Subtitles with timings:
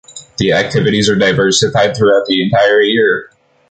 [0.39, 3.29] The activities are diversified throughout the entire year.